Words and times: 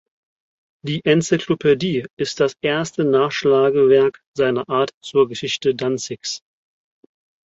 Die 0.83 1.05
Enzyklopädie 1.05 2.07
ist 2.17 2.39
das 2.39 2.55
erste 2.63 3.03
Nachschlagewerk 3.05 4.19
seiner 4.35 4.67
Art 4.67 4.89
zur 5.03 5.27
Geschichte 5.29 5.75
Danzigs. 5.75 6.41